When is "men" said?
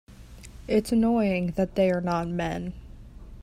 2.27-2.73